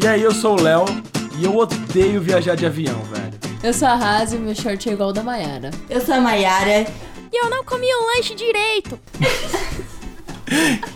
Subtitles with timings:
[0.00, 0.84] E aí, eu sou o Léo
[1.36, 3.36] e eu odeio viajar de avião, velho.
[3.64, 5.72] Eu sou a Razi e meu short é igual ao da Mayara.
[5.90, 6.86] Eu sou a Mayara.
[7.32, 8.98] E eu não comi o lanche direito.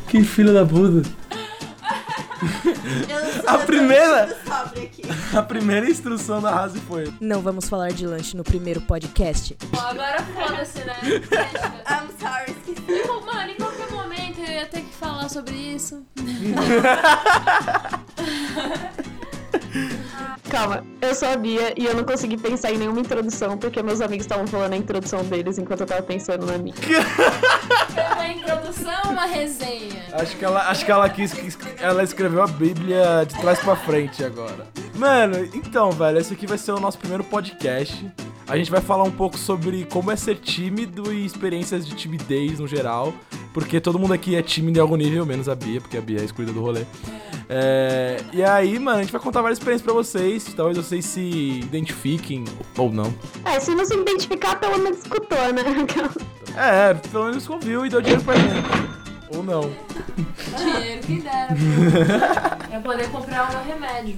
[0.07, 1.02] Que filho da puta.
[3.09, 4.37] Eu A primeira-.
[5.37, 9.57] A primeira instrução da Razi foi: Não vamos falar de lanche no primeiro podcast.
[9.73, 10.95] Agora foda-se, né?
[11.03, 13.09] I'm sorry, esqueci.
[13.09, 16.05] Mano, em qualquer momento eu ia ter que falar sobre isso.
[20.51, 24.03] Calma, eu sou a Bia e eu não consegui pensar em nenhuma introdução porque meus
[24.03, 26.75] amigos estavam falando a introdução deles enquanto eu tava pensando na minha.
[27.97, 30.05] É uma introdução ou uma resenha?
[30.12, 31.33] Acho que ela, acho que ela quis
[31.79, 34.67] ela escreveu a Bíblia de trás pra frente agora.
[34.95, 38.07] Mano, então, velho, esse aqui vai ser o nosso primeiro podcast.
[38.47, 42.59] A gente vai falar um pouco sobre como é ser tímido e experiências de timidez
[42.59, 43.15] no geral.
[43.55, 46.19] Porque todo mundo aqui é tímido em algum nível, menos a Bia, porque a Bia
[46.19, 46.81] é a excluída do rolê.
[46.81, 47.22] É,
[48.33, 50.55] e aí, mano, a gente vai contar várias experiências pra vocês.
[50.55, 51.20] Talvez vocês se
[51.61, 52.45] identifiquem
[52.78, 53.14] ou não.
[53.45, 55.62] É, se não se identificar, pelo menos escutou, né?
[56.56, 58.92] É, pelo menos ouviu e deu dinheiro pra gente.
[59.34, 59.73] Ou não.
[60.56, 61.48] Dinheiro que dera.
[62.69, 64.17] Pra poder comprar um remédio.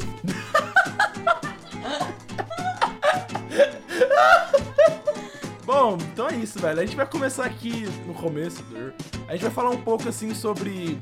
[5.65, 6.81] Bom, então é isso, velho.
[6.81, 8.65] A gente vai começar aqui no começo.
[9.29, 11.01] A gente vai falar um pouco assim sobre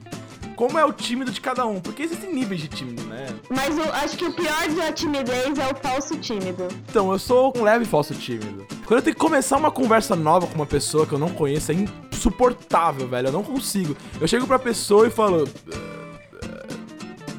[0.62, 3.26] como é o tímido de cada um, porque existem níveis de tímido, né?
[3.50, 6.68] Mas eu acho que o pior da timidez é o falso tímido.
[6.88, 8.64] Então, eu sou um leve falso tímido.
[8.86, 11.72] Quando eu tenho que começar uma conversa nova com uma pessoa que eu não conheço,
[11.72, 11.74] é
[12.12, 13.26] insuportável, velho.
[13.26, 13.96] Eu não consigo.
[14.20, 15.48] Eu chego pra pessoa e falo.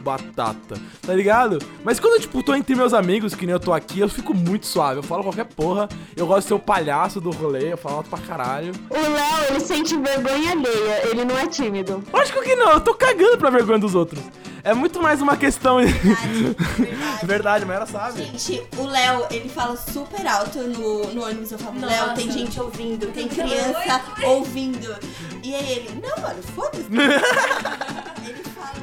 [0.03, 1.59] Batata, tá ligado?
[1.83, 4.33] Mas quando eu, tipo, tô entre meus amigos, que nem eu tô aqui, eu fico
[4.33, 4.99] muito suave.
[4.99, 5.87] Eu falo qualquer porra.
[6.15, 8.73] Eu gosto de ser o palhaço do rolê, eu falo alto pra caralho.
[8.89, 12.03] O Léo, ele sente vergonha alheia, ele não é tímido.
[12.11, 14.21] Lógico que não, eu tô cagando pra vergonha dos outros.
[14.65, 15.77] É muito mais uma questão.
[15.83, 17.25] Verdade.
[17.25, 18.23] Verdade, mas ela sabe.
[18.23, 21.51] Gente, o Léo, ele fala super alto no, no ônibus.
[21.51, 21.85] Eu falo.
[21.85, 24.95] Léo, tem gente ouvindo, tem criança ouvindo.
[25.43, 26.87] E aí ele, não, mano, foda-se.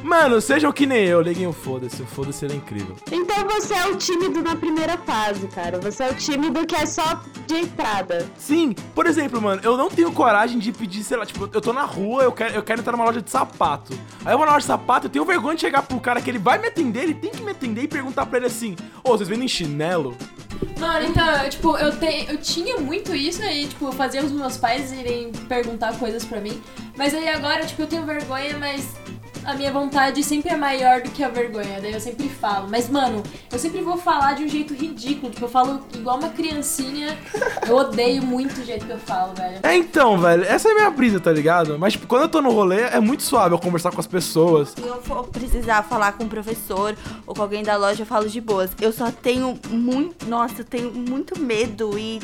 [0.03, 2.01] Mano, sejam que nem eu, liguem o foda-se.
[2.01, 2.95] O foda-se ele é incrível.
[3.11, 5.79] Então você é o tímido na primeira fase, cara.
[5.79, 8.27] Você é o tímido que é só de entrada.
[8.37, 11.71] Sim, por exemplo, mano, eu não tenho coragem de pedir, sei lá, tipo, eu tô
[11.71, 13.93] na rua, eu quero, eu quero entrar numa loja de sapato.
[14.25, 16.29] Aí eu vou na loja de sapato, eu tenho vergonha de chegar pro cara que
[16.29, 19.11] ele vai me atender, ele tem que me atender e perguntar pra ele assim: Ô,
[19.11, 20.15] vocês vendem chinelo?
[20.79, 24.31] Mano, então, eu, tipo, eu, te, eu tinha muito isso aí, tipo, eu fazia os
[24.31, 26.61] meus pais irem perguntar coisas pra mim.
[26.97, 28.95] Mas aí agora, tipo, eu tenho vergonha, mas
[29.43, 31.79] a minha vontade sempre é maior do que a vergonha.
[31.81, 32.67] Daí eu sempre falo.
[32.69, 35.31] Mas, mano, eu sempre vou falar de um jeito ridículo.
[35.31, 37.17] Tipo, eu falo igual uma criancinha.
[37.67, 39.59] Eu odeio muito o jeito que eu falo, velho.
[39.63, 41.79] É então, velho, essa é a minha brisa, tá ligado?
[41.79, 44.69] Mas, tipo, quando eu tô no rolê, é muito suave eu conversar com as pessoas.
[44.69, 48.29] Se eu for precisar falar com o professor ou com alguém da loja, eu falo
[48.29, 48.71] de boas.
[48.79, 50.27] Eu só tenho muito.
[50.27, 52.19] Nossa, eu tenho muito medo e.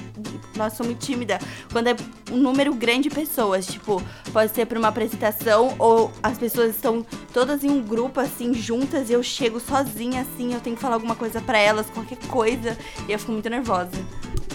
[0.56, 1.40] Nossa, sou muito tímida.
[1.72, 1.96] Quando é
[2.32, 3.66] um número grande de pessoas.
[3.66, 4.02] Tipo,
[4.32, 9.10] pode ser pra uma apresentação ou as pessoas estão todas em um grupo, assim, juntas
[9.10, 10.54] e eu chego sozinha, assim.
[10.54, 12.78] Eu tenho que falar alguma coisa pra elas, qualquer coisa.
[13.08, 13.92] E eu fico muito nervosa.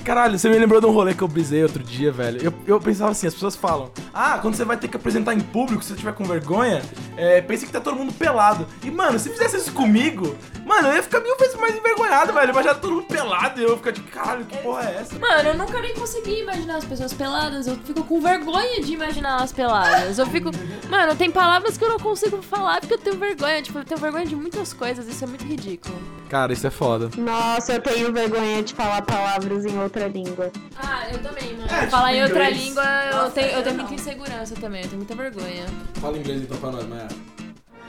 [0.04, 2.42] Caralho, você me lembrou de um rolê que eu brisei outro dia, velho.
[2.42, 5.40] Eu, eu pensava assim, as pessoas falam, ah, quando você vai ter que apresentar em
[5.40, 6.82] público, se você tiver com vergonha,
[7.16, 8.66] é, pense que tá todo mundo pelado.
[8.82, 10.36] E, mano, se fizesse isso comigo,
[10.66, 12.54] mano, eu ia ficar mil vezes mais envergonhado, velho.
[12.54, 15.18] Mas já todo mundo pelado e eu ia ficar tipo, caralho, que porra é essa?
[15.18, 17.66] Mano, eu nunca nem consegui imaginar as pessoas peladas.
[17.66, 20.18] Eu fico com vergonha de imaginar elas peladas.
[20.18, 20.50] Eu fico.
[20.90, 23.62] Mano, tem palavras que eu não consigo falar porque eu tenho vergonha.
[23.62, 25.06] Tipo, eu tenho vergonha de muitas coisas.
[25.08, 25.94] Isso é muito ridículo.
[26.28, 27.10] Cara, isso é foda.
[27.18, 30.50] Nossa, eu tenho vergonha de falar palavras em outra língua.
[30.82, 31.66] Ah, eu também, mano.
[31.70, 32.64] É, tipo, Falar em outra inglês.
[32.64, 34.82] língua, eu Nossa, tenho, eu tenho muita insegurança também.
[34.82, 35.64] Eu tenho muita vergonha.
[35.94, 37.08] Fala inglês então pra nós, Maia.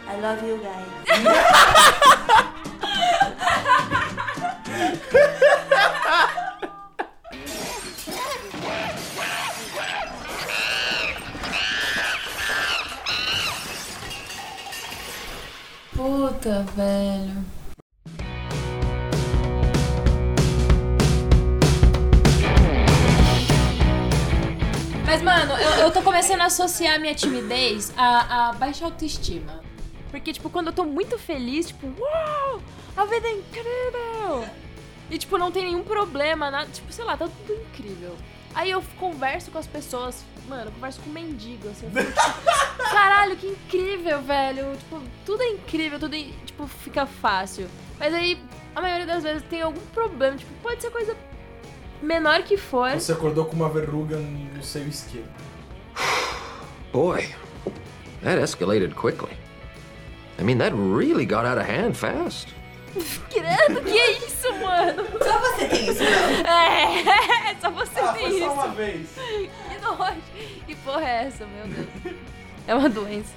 [0.07, 0.85] I love you guys.
[15.95, 17.43] Puta, velho.
[25.13, 29.61] Mas, mano, eu, tô começando a associar minha timidez a, a baixa autoestima.
[30.09, 32.61] Porque, tipo, quando eu tô muito feliz, tipo, uau,
[32.95, 34.45] a vida é incrível!
[35.09, 38.15] E, tipo, não tem nenhum problema, nada, tipo, sei lá, tá tudo incrível.
[38.55, 42.13] Aí eu converso com as pessoas, mano, eu converso com um mendigo, assim, tipo,
[42.89, 44.77] caralho, que incrível, velho.
[44.77, 46.15] Tipo, tudo é incrível, tudo,
[46.45, 47.67] tipo, fica fácil.
[47.99, 48.39] Mas aí,
[48.73, 51.13] a maioria das vezes tem algum problema, tipo, pode ser coisa
[52.01, 52.91] menor que for.
[52.91, 55.52] Você acordou com uma verruga no seio esquerdo.
[56.93, 57.25] Boy,
[58.21, 59.35] that escalated quickly.
[60.39, 62.47] I mean, that really got out of hand fast.
[63.31, 65.03] Credo, que é isso, mano?
[65.19, 66.51] Só você tem isso, não.
[66.51, 68.53] É, só você Ah, tem foi só isso.
[68.53, 69.09] uma vez.
[69.15, 70.21] Que nojo.
[70.67, 72.15] Que porra é essa, meu Deus?
[72.67, 73.33] É uma doença.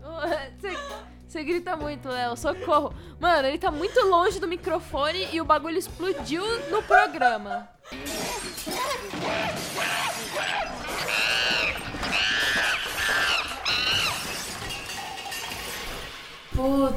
[0.00, 0.78] Você-
[1.28, 2.36] Você grita muito, Léo.
[2.36, 2.94] Socorro.
[3.18, 7.68] Mano, ele tá muito longe do microfone e o bagulho explodiu no programa.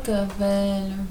[0.08, 1.06] Puta, velho.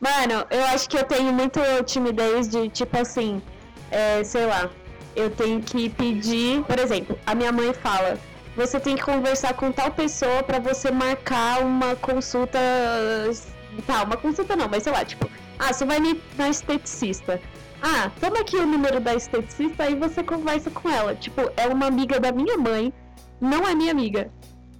[0.00, 3.42] Mano, eu acho que eu tenho muito timidez de, tipo assim,
[3.90, 4.70] é, sei lá,
[5.14, 8.18] eu tenho que pedir, por exemplo, a minha mãe fala,
[8.56, 12.58] você tem que conversar com tal pessoa pra você marcar uma consulta,
[13.86, 15.28] tá, uma consulta não, mas sei lá, tipo,
[15.58, 17.38] ah, você vai ne- na esteticista.
[17.82, 21.14] Ah, toma aqui o número da esteticista aí você conversa com ela.
[21.14, 22.92] Tipo, é uma amiga da minha mãe,
[23.38, 24.30] não é minha amiga.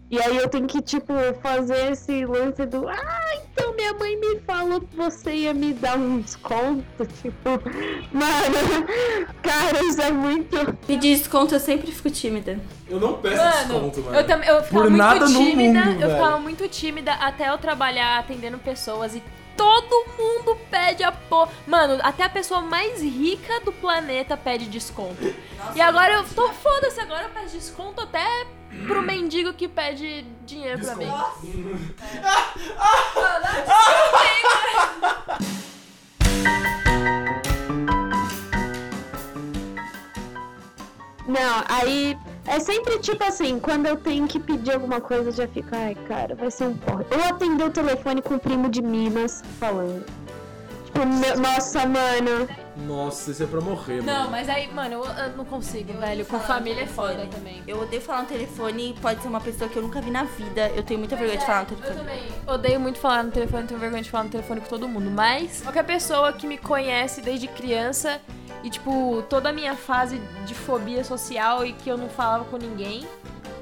[0.09, 1.13] E aí eu tenho que, tipo,
[1.43, 2.89] fazer esse lance do.
[2.89, 6.85] Ah, então minha mãe me falou que você ia me dar um desconto.
[7.23, 7.51] Tipo,
[8.13, 8.87] mano,
[9.43, 10.57] cara, isso é muito.
[10.87, 12.59] Pedir desconto, eu sempre fico tímida.
[12.89, 13.57] Eu não peço Mano,
[13.91, 14.17] desconto, mano.
[14.19, 15.81] eu também eu ficava Por muito nada no tímida.
[15.81, 16.11] mundo, eu velho.
[16.13, 19.23] ficava muito tímida até eu trabalhar atendendo pessoas e
[19.57, 21.51] todo mundo pede a porra.
[21.67, 25.35] Mano, até a pessoa mais rica do planeta pede desconto.
[25.75, 28.47] e agora eu tô foda-se, agora eu peço desconto até
[28.87, 31.11] pro mendigo que pede dinheiro pra mim.
[41.27, 42.17] Não, aí
[42.47, 46.35] é sempre tipo assim, quando eu tenho que pedir alguma coisa, já fico, ai, cara,
[46.35, 47.05] vai ser um porra.
[47.11, 50.05] Ou atender o telefone com o primo de Minas falando.
[50.85, 52.49] Tipo, nossa, mano.
[52.85, 54.31] Nossa, isso é pra morrer, Não, mano.
[54.31, 56.27] mas aí, mano, eu, eu não consigo, velho.
[56.27, 57.63] Com família é foda também.
[57.67, 60.69] Eu odeio falar no telefone, pode ser uma pessoa que eu nunca vi na vida.
[60.77, 61.99] Eu tenho muita vergonha de falar no Eu telefone.
[61.99, 65.11] também odeio muito falar no telefone, tenho vergonha de falar no telefone com todo mundo.
[65.11, 68.21] Mas qualquer pessoa que me conhece desde criança
[68.63, 72.57] e, tipo, toda a minha fase de fobia social e que eu não falava com
[72.59, 73.07] ninguém,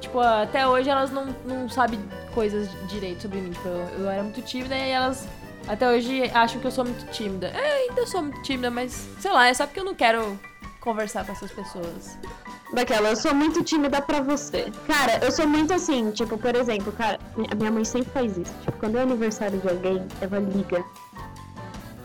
[0.00, 2.00] tipo, até hoje elas não, não sabem
[2.34, 3.52] coisas direito sobre mim.
[3.52, 5.26] Tipo, eu, eu era muito tímida e elas
[5.68, 7.48] até hoje acham que eu sou muito tímida.
[7.54, 10.38] Eu ainda sou muito tímida, mas sei lá, é só porque eu não quero
[10.80, 12.18] conversar com essas pessoas.
[12.72, 14.70] Daquela, eu sou muito tímida pra você.
[14.86, 18.52] Cara, eu sou muito assim, tipo, por exemplo, cara, minha- minha mãe sempre faz isso.
[18.64, 20.84] Tipo, quando é aniversário de alguém, ela liga.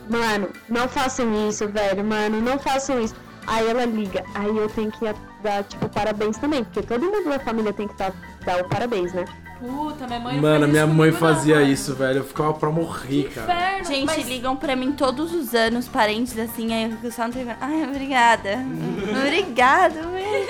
[0.09, 3.15] Mano, não façam isso, velho, mano, não façam isso.
[3.47, 4.99] Aí ela liga, aí eu tenho que
[5.41, 8.13] dar, tipo, parabéns também, porque todo mundo da família tem que dar,
[8.45, 9.25] dar o parabéns, né?
[9.59, 11.67] Puta, minha mãe Mano, minha isso mãe não, fazia mano.
[11.67, 12.19] isso, velho.
[12.19, 13.53] Eu ficava pra morrer, cara.
[13.79, 17.27] Inferno, Gente, mas- ligam pra mim todos os anos, parentes assim, aí eu fico só
[17.27, 17.57] no telefone.
[17.59, 18.59] Ai, obrigada.
[19.25, 20.47] obrigada, velho.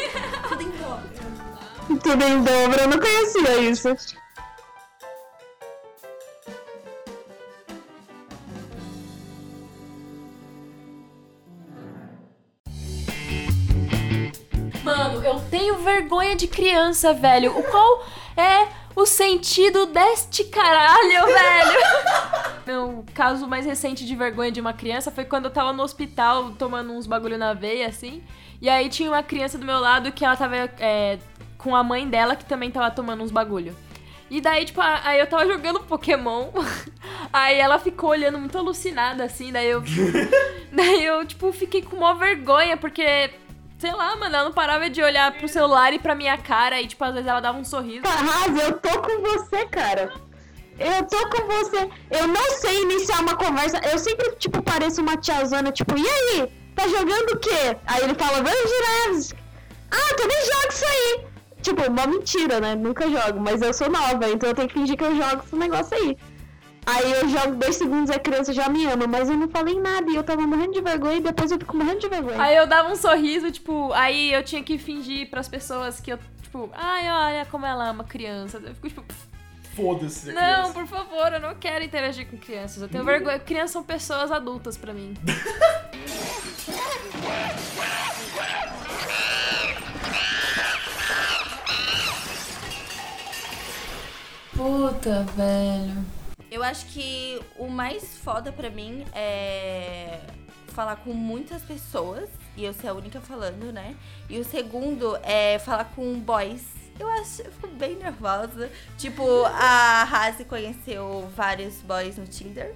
[0.48, 2.00] Tudo em dobro.
[2.04, 3.96] Tudo em dobro, eu não conhecia isso.
[14.84, 17.58] Mano, eu tenho vergonha de criança, velho.
[17.58, 18.04] O qual
[18.36, 18.68] é
[19.00, 21.80] o sentido deste caralho, velho?
[22.66, 26.52] Meu caso mais recente de vergonha de uma criança foi quando eu tava no hospital
[26.52, 28.22] tomando uns bagulho na veia, assim.
[28.62, 31.18] E aí tinha uma criança do meu lado que ela tava é,
[31.58, 33.76] com a mãe dela que também tava tomando uns bagulho.
[34.30, 36.50] E daí, tipo, aí eu tava jogando Pokémon.
[37.34, 39.52] Aí ela ficou olhando muito alucinada, assim.
[39.52, 39.84] Daí eu.
[40.72, 43.32] daí eu, tipo, fiquei com maior vergonha, porque.
[43.80, 46.82] Sei lá, mano, ela não parava de olhar pro celular e pra minha cara.
[46.82, 48.06] E, tipo, às vezes ela dava um sorriso.
[48.06, 50.12] Arrasa, eu tô com você, cara.
[50.78, 51.90] Eu tô com você.
[52.12, 53.80] Eu não sei iniciar uma conversa.
[53.90, 56.52] Eu sempre, tipo, pareço uma tiazona, tipo, e aí?
[56.76, 57.78] Tá jogando o quê?
[57.88, 59.40] Aí ele fala, vamos girar.
[59.92, 61.26] Ah, também jogo isso aí.
[61.62, 62.76] Tipo, uma mentira, né?
[62.76, 65.56] Nunca jogo, mas eu sou nova, então eu tenho que fingir que eu jogo esse
[65.56, 66.18] negócio aí.
[66.92, 69.80] Aí eu jogo dois segundos e a criança já me ama, mas eu não falei
[69.80, 72.42] nada e eu tava morrendo de vergonha e depois eu fico morrendo de vergonha.
[72.42, 76.20] Aí eu dava um sorriso, tipo, aí eu tinha que fingir pras pessoas que eu,
[76.42, 78.58] tipo, ai, olha como ela ama criança.
[78.58, 79.04] Eu fico, tipo,
[79.76, 80.32] Foda-se.
[80.32, 80.74] não, criança.
[80.74, 82.82] por favor, eu não quero interagir com crianças.
[82.82, 83.38] Eu tenho vergonha.
[83.40, 85.14] Crianças são pessoas adultas pra mim.
[94.56, 96.19] Puta, velho.
[96.52, 100.20] Eu acho que o mais foda pra mim é
[100.70, 102.28] falar com muitas pessoas
[102.58, 103.96] e eu ser a única falando, né?
[104.28, 106.64] E o segundo é falar com boys.
[107.00, 108.70] Eu acho, eu fico bem nervosa.
[108.98, 112.74] Tipo, a Hazi conheceu vários boys no Tinder.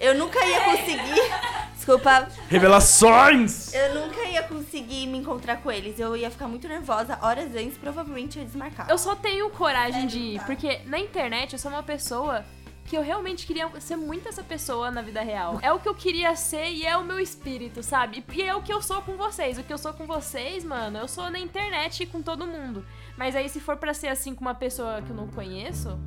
[0.00, 1.32] Eu nunca ia conseguir.
[1.74, 3.72] Desculpa, Revelações!
[3.72, 5.98] eu nunca ia conseguir me encontrar com eles.
[5.98, 7.18] Eu ia ficar muito nervosa.
[7.22, 8.90] Horas antes, provavelmente eu ia desmarcar.
[8.90, 12.44] Eu só tenho coragem de ir, porque na internet eu sou uma pessoa
[12.92, 15.58] que eu realmente queria ser muito essa pessoa na vida real.
[15.62, 18.22] É o que eu queria ser e é o meu espírito, sabe?
[18.30, 19.56] E é o que eu sou com vocês.
[19.56, 22.84] O que eu sou com vocês, mano, eu sou na internet com todo mundo.
[23.16, 25.98] Mas aí se for pra ser assim com uma pessoa que eu não conheço,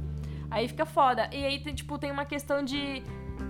[0.52, 1.28] aí fica foda.
[1.34, 3.02] E aí, tipo, tem uma questão de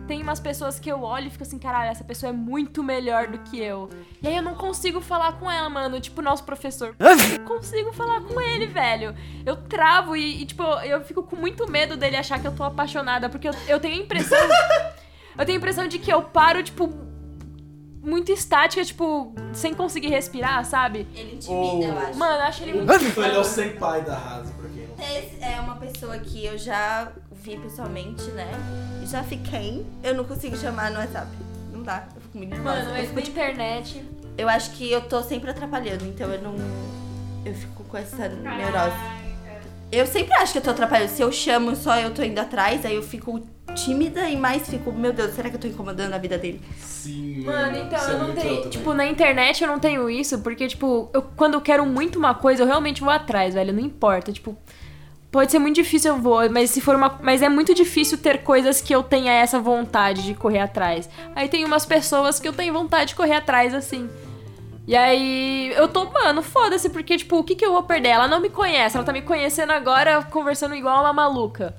[0.07, 3.27] tem umas pessoas que eu olho e fico assim, caralho, essa pessoa é muito melhor
[3.27, 3.89] do que eu.
[4.21, 5.99] E aí eu não consigo falar com ela, mano.
[5.99, 6.95] Tipo, nosso professor.
[6.99, 9.15] Não consigo falar com ele, velho.
[9.45, 12.63] Eu travo e, e, tipo, eu fico com muito medo dele achar que eu tô
[12.63, 13.29] apaixonada.
[13.29, 14.37] Porque eu, eu tenho a impressão.
[15.37, 16.89] eu tenho a impressão de que eu paro, tipo,
[18.01, 21.07] muito estática, tipo, sem conseguir respirar, sabe?
[21.15, 22.19] Ele intimida, eu acho.
[22.19, 22.93] Mano, eu acho ele muito.
[22.93, 27.11] Ele é o senpai da Rasa, pra quem não é uma pessoa que eu já
[27.45, 28.49] vi pessoalmente, né?
[29.03, 29.85] E já fiquei.
[30.03, 31.27] Eu não consigo chamar no WhatsApp.
[31.71, 32.07] Não dá.
[32.15, 32.77] Eu fico muito nervosa.
[32.77, 34.03] Mano, eu, esse fico, da internet.
[34.37, 36.55] eu acho que eu tô sempre atrapalhando, então eu não.
[37.45, 38.95] Eu fico com essa neurose.
[39.91, 41.09] Eu sempre acho que eu tô atrapalhando.
[41.09, 43.39] Se eu chamo só eu tô indo atrás, aí eu fico
[43.75, 46.61] tímida e mais fico, meu Deus, será que eu tô incomodando a vida dele?
[46.79, 48.69] Sim, Mano, então, Isso é eu não tenho.
[48.69, 52.33] Tipo, na internet eu não tenho isso, porque, tipo, eu, quando eu quero muito uma
[52.33, 53.71] coisa, eu realmente vou atrás, velho.
[53.71, 54.31] Não importa.
[54.31, 54.57] Tipo,
[55.35, 57.19] pode ser muito difícil, eu vou, mas se for uma.
[57.21, 61.09] Mas é muito difícil ter coisas que eu tenha essa vontade de correr atrás.
[61.35, 64.09] Aí tem umas pessoas que eu tenho vontade de correr atrás, assim.
[64.87, 68.09] E aí, eu tô, mano, foda-se, porque, tipo, o que que eu vou perder?
[68.09, 71.75] Ela não me conhece, ela tá me conhecendo agora, conversando igual uma maluca.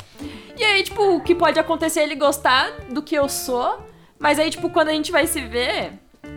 [0.59, 3.79] E aí, tipo, o que pode acontecer é ele gostar do que eu sou,
[4.19, 5.93] mas aí, tipo, quando a gente vai se ver,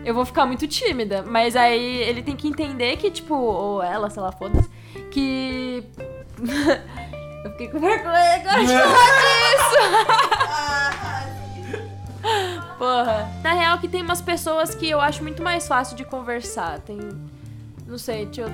[0.06, 1.22] eu vou ficar muito tímida.
[1.22, 4.70] Mas aí ele tem que entender que, tipo, ou ela, sei lá, foda-se,
[5.10, 5.84] que.
[7.44, 9.80] eu fiquei com vergonha agora de falar disso!
[12.78, 13.28] Porra.
[13.42, 16.80] Na real, que tem umas pessoas que eu acho muito mais fácil de conversar.
[16.80, 16.98] Tem.
[17.86, 18.50] Não sei, deixa eu.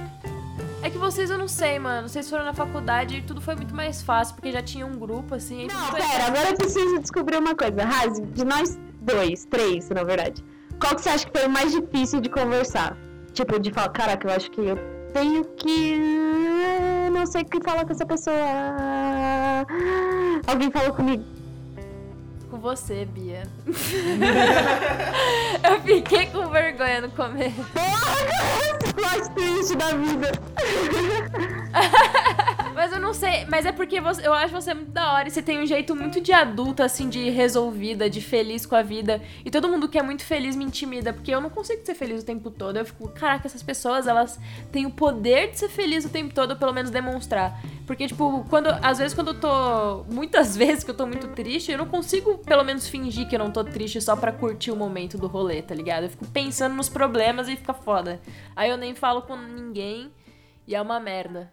[0.83, 2.09] É que vocês eu não sei, mano.
[2.09, 5.35] Vocês foram na faculdade e tudo foi muito mais fácil, porque já tinha um grupo,
[5.35, 5.67] assim.
[5.67, 7.85] Não, foi- pera, agora eu preciso descobrir uma coisa.
[7.85, 10.45] Razi, de nós dois, três, na verdade,
[10.81, 12.97] qual que você acha que foi o mais difícil de conversar?
[13.33, 14.77] Tipo, de falar, caraca, eu acho que eu
[15.13, 16.01] tenho que.
[17.17, 18.37] Não sei o que falar com essa pessoa.
[20.47, 21.25] Alguém falou comigo.
[22.51, 23.45] Com você, Bia.
[25.65, 27.65] eu fiquei com vergonha no começo.
[27.73, 30.31] Porra, mais triste da vida.
[32.87, 35.31] Mas eu não sei, mas é porque você- eu acho você muito da hora e
[35.33, 39.21] você tem um jeito muito de adulta, assim, de resolvida, de feliz com a vida.
[39.45, 42.23] E todo mundo que é muito feliz me intimida, porque eu não consigo ser feliz
[42.23, 42.77] o tempo todo.
[42.77, 44.39] Eu fico, caraca, essas pessoas, elas
[44.71, 47.61] têm o poder de ser feliz o tempo todo, pelo menos demonstrar.
[47.89, 48.69] Porque, tipo, quando.
[48.81, 50.05] Às vezes quando eu tô.
[50.05, 53.41] Muitas vezes que eu tô muito triste, eu não consigo, pelo menos, fingir que eu
[53.41, 56.05] não tô triste só pra curtir o momento do rolê, tá ligado?
[56.05, 58.21] Eu fico pensando nos problemas e fica foda.
[58.55, 60.13] Aí eu nem falo com ninguém
[60.69, 61.51] e é uma merda.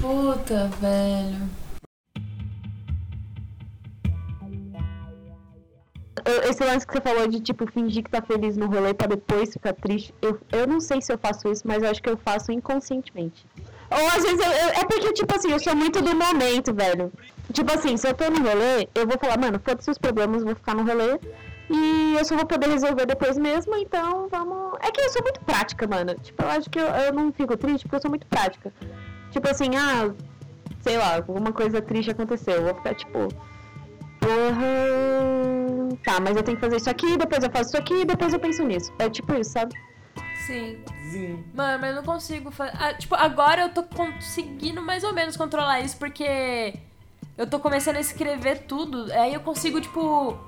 [0.00, 1.48] Puta, velho.
[6.48, 9.52] Esse lance que você falou de, tipo, fingir que tá feliz no rolê pra depois
[9.52, 12.16] ficar triste, eu, eu não sei se eu faço isso, mas eu acho que eu
[12.16, 13.44] faço inconscientemente.
[13.90, 17.12] Ou às vezes eu, eu- é porque, tipo assim, eu sou muito do momento, velho.
[17.52, 20.54] Tipo assim, se eu tô no rolê, eu vou falar, mano, foda-se os problemas, vou
[20.54, 21.18] ficar no rolê.
[21.72, 24.78] E eu só vou poder resolver depois mesmo, então vamos.
[24.80, 26.14] É que eu sou muito prática, mano.
[26.20, 28.70] Tipo, eu acho que eu, eu não fico triste porque eu sou muito prática.
[29.30, 30.12] Tipo assim, ah,
[30.80, 32.56] sei lá, alguma coisa triste aconteceu.
[32.56, 33.28] Eu vou ficar tipo.
[34.20, 35.96] Porra.
[36.04, 38.38] Tá, mas eu tenho que fazer isso aqui, depois eu faço isso aqui, depois eu
[38.38, 38.92] penso nisso.
[38.98, 39.74] É tipo isso, sabe?
[40.46, 40.78] Sim.
[41.10, 41.44] Sim.
[41.54, 42.76] Mano, mas eu não consigo fazer.
[42.78, 46.74] Ah, tipo, agora eu tô conseguindo mais ou menos controlar isso, porque
[47.38, 49.10] eu tô começando a escrever tudo.
[49.12, 50.38] Aí eu consigo, tipo.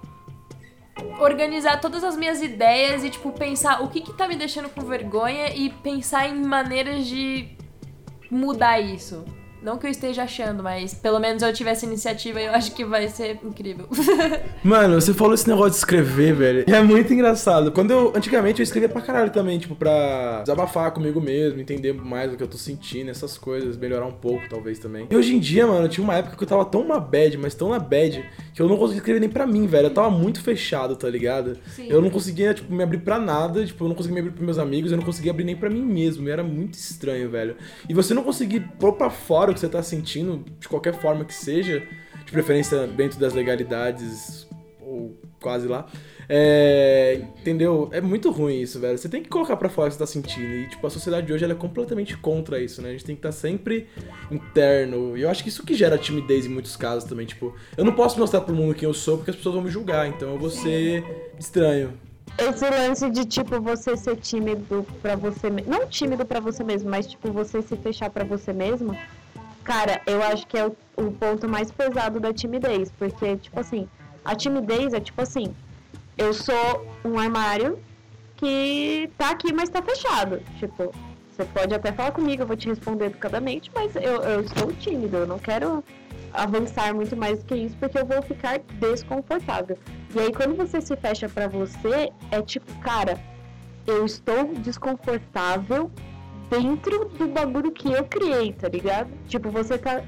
[1.19, 4.81] Organizar todas as minhas ideias e, tipo, pensar o que que tá me deixando com
[4.83, 7.49] vergonha e pensar em maneiras de
[8.31, 9.25] mudar isso.
[9.65, 12.75] Não que eu esteja achando, mas pelo menos eu tive essa iniciativa e eu acho
[12.75, 13.89] que vai ser incrível.
[14.63, 16.65] Mano, você falou esse negócio de escrever, velho.
[16.67, 17.73] É muito engraçado.
[17.73, 18.13] Quando eu.
[18.15, 22.43] Antigamente eu escrevia pra caralho também, tipo, pra desabafar comigo mesmo, entender mais o que
[22.43, 25.07] eu tô sentindo, essas coisas, melhorar um pouco, talvez também.
[25.11, 27.55] E hoje em dia, mano, tinha uma época que eu tava tão uma bad, mas
[27.55, 29.87] tão na bad, que eu não conseguia escrever nem pra mim, velho.
[29.87, 31.57] Eu tava muito fechado, tá ligado?
[31.69, 31.87] Sim.
[31.89, 34.45] Eu não conseguia, tipo, me abrir pra nada, tipo, eu não conseguia me abrir pros
[34.45, 36.29] meus amigos, eu não conseguia abrir nem pra mim mesmo.
[36.29, 37.57] E era muito estranho, velho.
[37.89, 41.25] E você não conseguir pôr pra fora o que você tá sentindo, de qualquer forma
[41.25, 41.87] que seja,
[42.25, 44.47] de preferência dentro das legalidades
[44.81, 45.87] ou quase lá.
[46.29, 47.89] É, entendeu?
[47.93, 48.97] É muito ruim isso, velho.
[48.97, 50.55] Você tem que colocar pra fora o que você tá sentindo.
[50.55, 52.89] E, tipo, a sociedade de hoje ela é completamente contra isso, né?
[52.89, 53.87] A gente tem que estar sempre
[54.31, 55.17] interno.
[55.17, 57.27] E eu acho que isso que gera timidez em muitos casos também.
[57.27, 59.71] Tipo, eu não posso mostrar pro mundo quem eu sou porque as pessoas vão me
[59.71, 60.09] julgar.
[60.09, 61.05] Então eu vou ser
[61.39, 61.93] estranho.
[62.39, 65.71] esse lance de, tipo, você ser tímido pra você mesmo.
[65.71, 68.97] Não tímido pra você mesmo, mas, tipo, você se fechar pra você mesmo.
[69.65, 72.93] Cara, eu acho que é o, o ponto mais pesado da timidez.
[72.93, 73.89] Porque, tipo assim,
[74.25, 75.55] a timidez é tipo assim:
[76.17, 77.79] eu sou um armário
[78.37, 80.41] que tá aqui, mas tá fechado.
[80.59, 80.93] Tipo,
[81.31, 85.17] você pode até falar comigo, eu vou te responder educadamente, mas eu, eu estou tímido,
[85.17, 85.83] eu não quero
[86.33, 89.79] avançar muito mais do que isso, porque eu vou ficar desconfortável.
[90.15, 93.19] E aí, quando você se fecha pra você, é tipo, cara,
[93.87, 95.91] eu estou desconfortável
[96.51, 99.11] dentro do bagulho que eu criei, tá ligado?
[99.29, 100.03] Tipo, você tá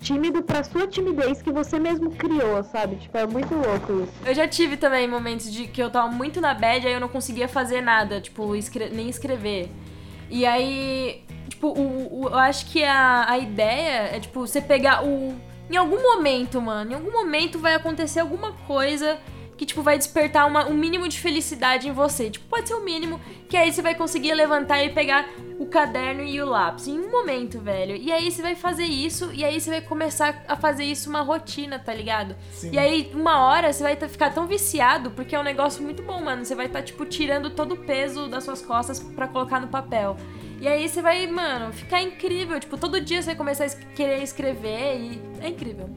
[0.00, 2.96] tímido pra sua timidez que você mesmo criou, sabe?
[2.96, 4.12] Tipo, é muito louco isso.
[4.24, 7.08] Eu já tive também momentos de que eu tava muito na bad, aí eu não
[7.08, 9.68] conseguia fazer nada, tipo, escre- nem escrever.
[10.30, 15.04] E aí, tipo, o, o- eu acho que a, a ideia é, tipo, você pegar
[15.04, 15.34] o.
[15.70, 19.18] Em algum momento, mano, em algum momento vai acontecer alguma coisa
[19.58, 22.30] que, tipo, vai despertar uma, um mínimo de felicidade em você.
[22.30, 26.22] Tipo, pode ser o mínimo, que aí você vai conseguir levantar e pegar o caderno
[26.22, 26.86] e o lápis.
[26.86, 27.96] Em um momento, velho.
[27.96, 31.22] E aí você vai fazer isso, e aí você vai começar a fazer isso uma
[31.22, 32.36] rotina, tá ligado?
[32.52, 32.70] Sim.
[32.72, 36.02] E aí, uma hora, você vai tá- ficar tão viciado, porque é um negócio muito
[36.04, 36.44] bom, mano.
[36.44, 40.16] Você vai estar, tipo, tirando todo o peso das suas costas pra colocar no papel.
[40.60, 42.58] E aí você vai, mano, ficar incrível.
[42.60, 45.20] Tipo, todo dia você vai começar a querer escrever e.
[45.40, 45.88] É incrível.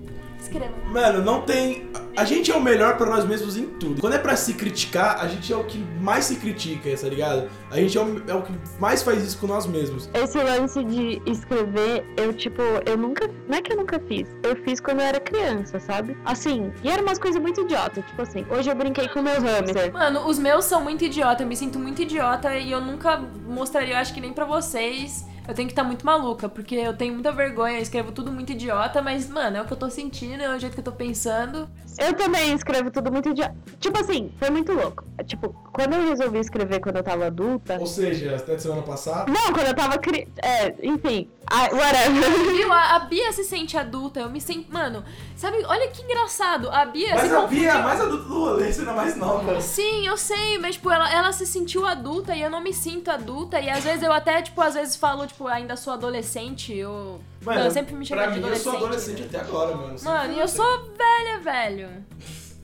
[0.41, 0.73] Escreva.
[0.87, 1.87] Mano, não tem.
[2.17, 4.01] A gente é o melhor pra nós mesmos em tudo.
[4.01, 7.47] Quando é pra se criticar, a gente é o que mais se critica, tá ligado?
[7.69, 10.09] A gente é o, é o que mais faz isso com nós mesmos.
[10.13, 13.29] Esse lance de escrever, eu, tipo, eu nunca.
[13.47, 14.27] Não é que eu nunca fiz.
[14.41, 16.17] Eu fiz quando eu era criança, sabe?
[16.25, 18.03] Assim, e era umas coisas muito idiotas.
[18.05, 19.93] Tipo assim, hoje eu brinquei com meus hamster.
[19.93, 23.17] Mano, os meus são muito idiota, eu me sinto muito idiota e eu nunca
[23.47, 25.29] mostraria, eu acho que nem pra vocês.
[25.47, 28.51] Eu tenho que estar muito maluca, porque eu tenho muita vergonha, eu escrevo tudo muito
[28.51, 30.91] idiota, mas, mano, é o que eu tô sentindo, é o jeito que eu tô
[30.91, 31.67] pensando.
[31.97, 33.55] Eu também escrevo tudo muito idiota.
[33.79, 35.03] Tipo assim, foi muito louco.
[35.25, 37.77] Tipo, quando eu resolvi escrever quando eu tava adulta.
[37.79, 39.31] Ou seja, até semana passada.
[39.31, 40.27] Não, quando eu tava cri...
[40.41, 41.29] É, enfim.
[41.47, 42.31] Ah, whatever.
[42.55, 42.71] Viu?
[42.71, 44.71] A, a Bia se sente adulta, eu me sinto.
[44.71, 45.03] Mano,
[45.35, 46.69] sabe, olha que engraçado.
[46.69, 47.59] A Bia Mas se a confundiu.
[47.59, 49.61] Bia é a mais adulta do rolê, você não é mais nova.
[49.61, 53.11] Sim, eu sei, mas, tipo, ela, ela se sentiu adulta e eu não me sinto
[53.11, 53.59] adulta.
[53.59, 56.73] E às vezes eu até, tipo, às vezes falo, tipo, ainda sou adolescente.
[56.75, 58.63] Eu, Mano, eu sempre me chamo de mim, eu adolescente.
[58.63, 59.95] sou adolescente até agora, mano.
[60.03, 62.05] Mano, e eu sou velha, velho.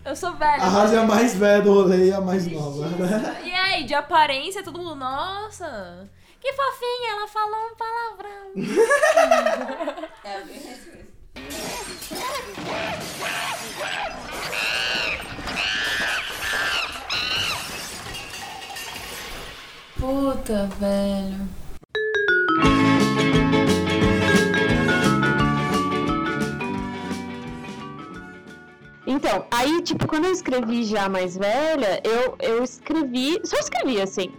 [0.05, 0.61] Eu sou velha.
[0.63, 3.41] A Rasa é a mais velha do rolê e a mais nova, né?
[3.45, 6.07] E aí, de aparência, todo mundo, nossa,
[6.39, 8.51] que fofinha, ela falou um palavrão.
[10.23, 11.07] É bem isso mesmo.
[19.99, 21.46] Puta, velho.
[29.87, 33.39] Tipo, quando eu escrevi já mais velha, eu, eu escrevi.
[33.43, 34.31] Só escrevi assim.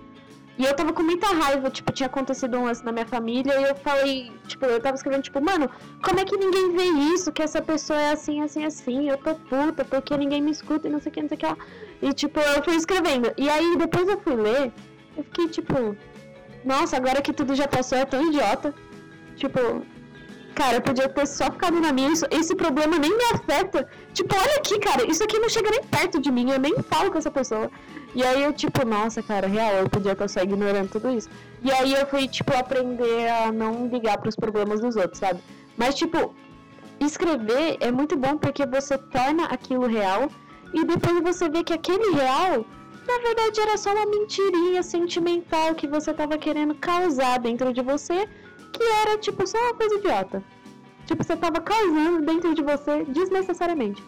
[0.58, 3.64] E eu tava com muita raiva, tipo, tinha acontecido um lance na minha família e
[3.70, 5.70] eu falei, tipo, eu tava escrevendo, tipo, mano,
[6.02, 6.84] como é que ninguém vê
[7.14, 7.30] isso?
[7.30, 10.90] Que essa pessoa é assim, assim, assim, eu tô puta, porque ninguém me escuta e
[10.90, 11.56] não sei o que, não sei o que lá.
[12.02, 13.32] E, tipo, eu fui escrevendo.
[13.36, 14.72] E aí, depois eu fui ler,
[15.16, 15.96] eu fiquei, tipo,
[16.64, 18.74] nossa, agora que tudo já passou, tão idiota.
[19.36, 19.60] Tipo,
[20.58, 23.88] cara, eu podia ter só ficado na minha, isso, esse problema nem me afeta.
[24.12, 27.12] Tipo, olha aqui, cara, isso aqui não chega nem perto de mim, eu nem falo
[27.12, 27.70] com essa pessoa.
[28.12, 31.28] E aí eu, tipo, nossa, cara, real, eu podia estar só ignorando tudo isso.
[31.62, 35.40] E aí eu fui, tipo, aprender a não ligar pros problemas dos outros, sabe?
[35.76, 36.34] Mas, tipo,
[36.98, 40.28] escrever é muito bom porque você torna aquilo real
[40.74, 42.66] e depois você vê que aquele real,
[43.06, 48.28] na verdade, era só uma mentirinha sentimental que você tava querendo causar dentro de você,
[48.72, 50.42] que era, tipo, só uma coisa idiota.
[51.06, 54.02] Tipo, você tava causando dentro de você desnecessariamente.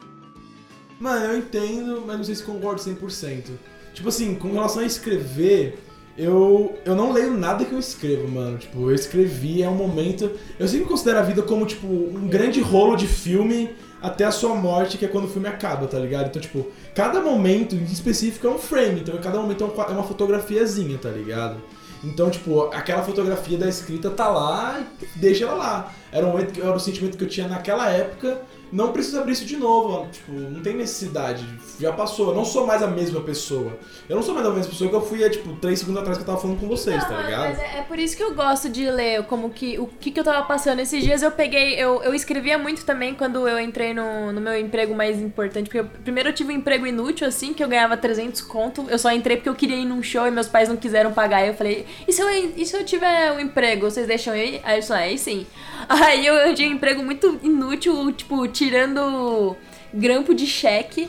[0.99, 3.53] Mano, eu entendo, mas não sei se concordo 100%.
[3.95, 5.79] Tipo assim, com relação a escrever,
[6.17, 8.59] eu, eu não leio nada que eu escrevo, mano.
[8.59, 10.31] Tipo, eu escrevi, é um momento.
[10.59, 13.71] Eu sempre considero a vida como, tipo, um grande rolo de filme
[14.03, 16.29] até a sua morte, que é quando o filme acaba, tá ligado?
[16.29, 20.03] Então, tipo, cada momento em específico é um frame, então cada momento é é uma
[20.03, 21.57] fotografiazinha, tá ligado?
[22.03, 25.93] Então, tipo, aquela fotografia da escrita tá lá e deixa ela lá.
[26.11, 28.41] Era o, momento era o sentimento que eu tinha naquela época.
[28.73, 30.07] Não preciso abrir isso de novo, ó.
[30.07, 31.45] tipo, não tem necessidade.
[31.79, 33.79] Já passou, eu não sou mais a mesma pessoa.
[34.09, 36.19] Eu não sou mais a mesma pessoa que eu fui há, tipo, três segundos atrás
[36.19, 37.49] que eu tava falando com vocês, Não, tá ligado?
[37.49, 40.21] Mas é, é por isso que eu gosto de ler como que o que, que
[40.21, 40.81] eu tava passando.
[40.81, 44.59] Esses dias eu peguei, eu, eu escrevia muito também quando eu entrei no, no meu
[44.59, 45.65] emprego mais importante.
[45.65, 48.87] Porque eu, primeiro eu tive um emprego inútil, assim, que eu ganhava 300 conto.
[48.89, 51.45] Eu só entrei porque eu queria ir num show e meus pais não quiseram pagar.
[51.45, 54.45] E eu falei, e se eu, e se eu tiver um emprego, vocês deixam eu
[54.45, 54.61] ir?
[54.63, 55.47] Aí eles falaram, aí sim.
[55.89, 59.57] Aí eu, eu tinha um emprego muito inútil, tipo, tirando
[59.95, 61.09] grampo de cheque.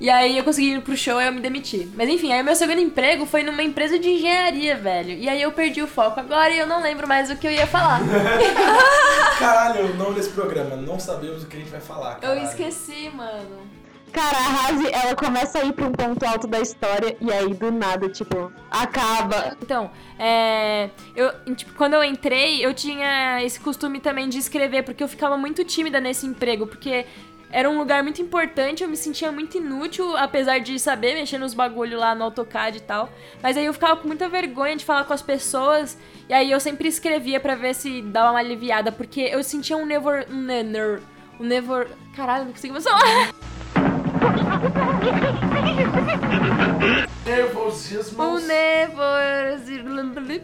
[0.00, 1.88] E aí eu consegui ir pro show e eu me demiti.
[1.94, 5.12] Mas enfim, aí o meu segundo emprego foi numa empresa de engenharia, velho.
[5.12, 7.52] E aí eu perdi o foco agora e eu não lembro mais o que eu
[7.52, 8.00] ia falar.
[9.38, 12.14] Caralho, o nome desse programa, não sabemos o que a gente vai falar.
[12.14, 12.44] eu caralho.
[12.44, 13.70] esqueci, mano.
[14.14, 17.52] Cara, a Razi, ela começa a ir pra um ponto alto da história e aí
[17.52, 19.56] do nada, tipo, acaba.
[19.60, 25.02] Então, é, eu, tipo, quando eu entrei, eu tinha esse costume também de escrever, porque
[25.02, 27.04] eu ficava muito tímida nesse emprego, porque
[27.50, 31.52] era um lugar muito importante, eu me sentia muito inútil, apesar de saber mexer nos
[31.52, 33.10] bagulho lá no AutoCAD e tal.
[33.42, 35.98] Mas aí eu ficava com muita vergonha de falar com as pessoas,
[36.28, 39.84] e aí eu sempre escrevia pra ver se dava uma aliviada, porque eu sentia um
[39.84, 40.24] nevor...
[40.30, 41.00] um nenor...
[41.40, 41.88] um nevor...
[42.14, 43.34] Caralho, não consigo mais falar.
[47.24, 48.22] Nervosismo.
[48.22, 49.72] Um nervoso.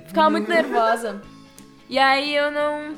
[0.07, 1.21] Ficava muito nervosa.
[1.88, 2.95] E aí eu não.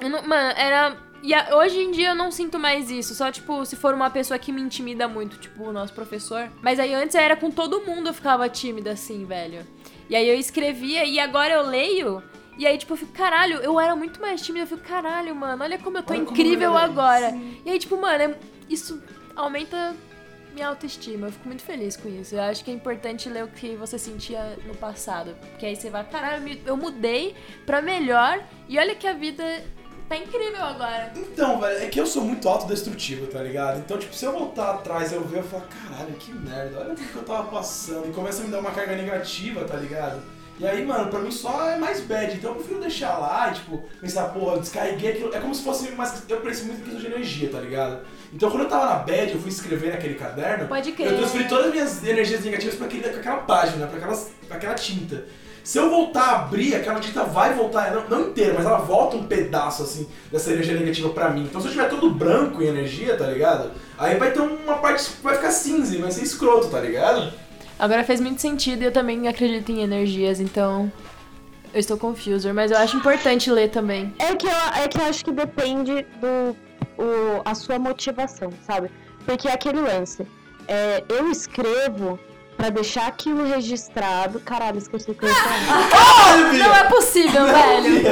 [0.00, 0.96] Eu não mano, era.
[1.22, 3.14] E a- hoje em dia eu não sinto mais isso.
[3.14, 6.48] Só, tipo, se for uma pessoa que me intimida muito, tipo o nosso professor.
[6.62, 9.66] Mas aí antes era com todo mundo eu ficava tímida assim, velho.
[10.08, 12.22] E aí eu escrevia e agora eu leio.
[12.56, 14.64] E aí, tipo, eu fico, caralho, eu era muito mais tímida.
[14.64, 17.30] Eu fico, caralho, mano, olha como eu tô Olha incrível eu agora.
[17.30, 17.60] sim.
[17.64, 18.34] E aí, tipo, mano, é-
[18.68, 19.00] isso
[19.38, 19.94] aumenta
[20.52, 21.28] minha autoestima.
[21.28, 22.34] Eu fico muito feliz com isso.
[22.34, 25.36] Eu acho que é importante ler o que você sentia no passado.
[25.50, 29.44] Porque aí você vai, caralho, eu mudei pra melhor e olha que a vida
[30.08, 31.12] tá incrível agora.
[31.14, 33.78] Então, velho, é que eu sou muito autodestrutivo, tá ligado?
[33.78, 36.96] Então, tipo, se eu voltar atrás eu ver, eu falo, caralho, que merda, olha o
[36.96, 38.08] que eu tava passando.
[38.08, 40.20] E começa a me dar uma carga negativa, tá ligado?
[40.58, 42.34] E aí, mano, pra mim só é mais bad.
[42.34, 45.32] Então eu prefiro deixar lá tipo, pensar, porra, descarreguei aquilo.
[45.32, 46.28] É como se fosse mais.
[46.28, 48.00] Eu penso muito de energia, tá ligado?
[48.32, 50.66] Então quando eu tava na bad, eu fui escrever naquele caderno.
[50.68, 51.12] Pode crer.
[51.12, 54.56] Eu transferi todas as minhas energias negativas pra, aquele, pra aquela página, pra, aquelas, pra
[54.56, 55.24] aquela tinta.
[55.64, 59.16] Se eu voltar a abrir, aquela tinta vai voltar, não, não inteira, mas ela volta
[59.16, 61.42] um pedaço, assim, dessa energia negativa pra mim.
[61.42, 63.72] Então se eu tiver todo branco em energia, tá ligado?
[63.98, 67.32] Aí vai ter uma parte que vai ficar cinza e vai ser escroto, tá ligado?
[67.78, 70.90] Agora fez muito sentido e eu também acredito em energias, então.
[71.72, 74.14] Eu estou confuser, mas eu acho importante ler também.
[74.18, 76.56] É que eu, é que eu acho que depende do
[76.98, 78.90] o, a sua motivação, sabe?
[79.24, 80.26] Porque é aquele lance.
[80.66, 82.18] É, eu escrevo
[82.56, 84.40] pra deixar aquilo registrado.
[84.40, 86.52] Caralho, esqueci o que eu ia falar.
[86.52, 88.02] Não é possível, velho.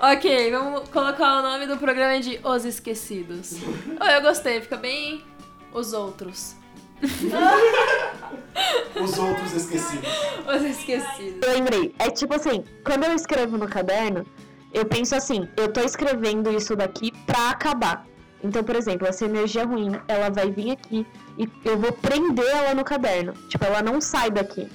[0.00, 3.54] ok, vamos colocar o nome do programa de Os Esquecidos.
[4.00, 5.24] Oh, eu gostei, fica bem
[5.72, 6.56] os outros.
[9.00, 10.08] Os outros esquecidos.
[10.46, 11.46] Os Esquecidos.
[11.46, 11.94] Eu lembrei.
[11.98, 14.26] É tipo assim, quando eu escrevo no caderno,
[14.72, 18.06] eu penso assim, eu tô escrevendo isso daqui pra acabar.
[18.42, 22.74] Então, por exemplo, essa energia ruim, ela vai vir aqui e eu vou prender ela
[22.74, 23.32] no caderno.
[23.48, 24.68] Tipo, ela não sai daqui.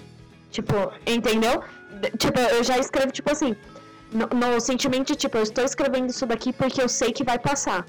[0.52, 0.74] Tipo,
[1.08, 1.64] entendeu?
[2.18, 3.56] Tipo, eu já escrevo, tipo assim,
[4.12, 7.40] no, no sentimento de, tipo, eu estou escrevendo isso daqui porque eu sei que vai
[7.40, 7.86] passar.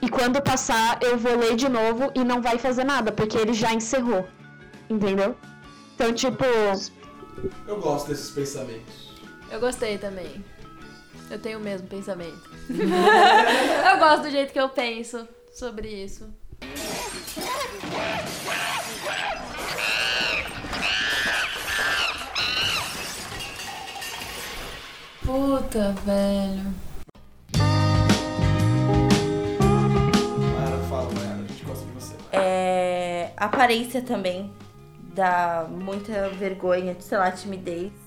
[0.00, 3.52] E quando passar, eu vou ler de novo e não vai fazer nada, porque ele
[3.52, 4.26] já encerrou.
[4.88, 5.36] Entendeu?
[5.94, 6.44] Então, tipo,
[7.66, 9.12] Eu gosto desses pensamentos.
[9.50, 10.44] Eu gostei também.
[11.30, 12.50] Eu tenho o mesmo pensamento.
[12.70, 16.28] eu gosto do jeito que eu penso sobre isso.
[25.24, 26.74] Puta, velho.
[30.52, 32.14] Mayara, fala, Mayara, a gente gosta de você.
[32.32, 34.52] É, aparência também
[35.14, 38.03] dá muita vergonha, sei lá, timidez.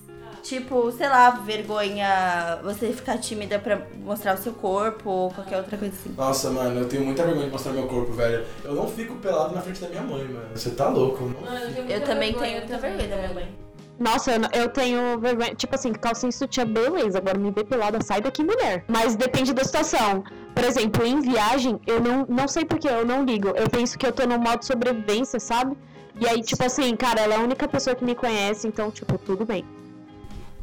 [0.47, 5.77] Tipo, sei lá, vergonha você ficar tímida pra mostrar o seu corpo ou qualquer outra
[5.77, 6.13] coisa assim.
[6.15, 8.45] Nossa, mano, eu tenho muita vergonha de mostrar meu corpo, velho.
[8.63, 10.47] Eu não fico pelado na frente da minha mãe, mano.
[10.55, 11.83] Você tá louco, não?
[11.89, 13.55] Eu também tenho muita vergonha da minha mãe.
[13.99, 15.53] Nossa, eu, eu tenho vergonha.
[15.53, 17.17] Tipo assim, calcinha e sutiã, beleza.
[17.17, 18.85] Agora me depilada, sai daqui, mulher.
[18.87, 20.23] Mas depende da situação.
[20.55, 23.49] Por exemplo, em viagem, eu não, não sei porquê, eu não ligo.
[23.49, 25.77] Eu penso que eu tô no modo sobrevivência, sabe?
[26.21, 29.17] E aí, tipo assim, cara, ela é a única pessoa que me conhece, então, tipo,
[29.17, 29.65] tudo bem.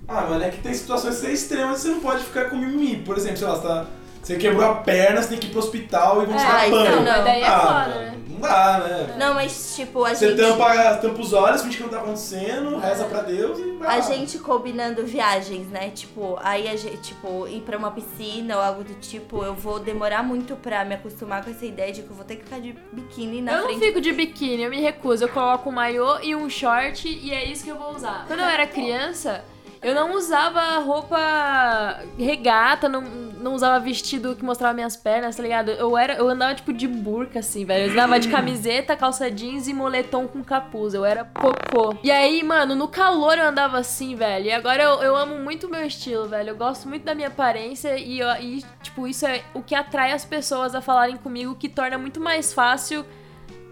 [0.07, 2.57] Ah, mano, é que tem situações que são extremas e você não pode ficar com
[2.57, 2.97] mimimi.
[2.97, 3.87] Por exemplo, sei lá, você, tá,
[4.23, 6.71] você quebrou a perna, você tem que ir pro hospital e vão te É, dar
[6.71, 6.97] pano.
[6.97, 8.15] não, mas daí é ah, foda, né?
[8.29, 9.15] Não dá, né?
[9.17, 10.39] Não, mas tipo, a Você gente.
[10.41, 13.89] tampa, tampa os olhos, finge que não tá acontecendo, reza pra Deus e vai.
[13.89, 14.01] A lá.
[14.01, 15.89] gente combinando viagens, né?
[15.91, 19.79] Tipo, aí a gente, tipo, ir pra uma piscina ou algo do tipo, eu vou
[19.79, 22.61] demorar muito pra me acostumar com essa ideia de que eu vou ter que ficar
[22.61, 23.81] de biquíni na eu não frente.
[23.87, 25.25] fico de biquíni, eu me recuso.
[25.25, 28.25] Eu coloco um maiô e um short e é isso que eu vou usar.
[28.27, 29.43] Quando eu era criança,
[29.85, 35.71] eu não usava roupa regata, não, não usava vestido que mostrava minhas pernas, tá ligado?
[35.71, 37.87] Eu era, eu andava tipo de burca assim, velho.
[37.87, 40.95] Eu andava de camiseta, calça jeans e moletom com capuz.
[40.95, 41.97] Eu era cocô.
[42.03, 44.47] E aí, mano, no calor eu andava assim, velho.
[44.47, 46.51] E agora eu, eu amo muito o meu estilo, velho.
[46.51, 50.13] Eu gosto muito da minha aparência e, eu- e, tipo, isso é o que atrai
[50.13, 53.05] as pessoas a falarem comigo, que torna muito mais fácil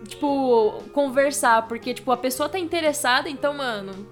[0.09, 4.12] tipo, conversar, porque, tipo, a pessoa tá interessada, então, mano.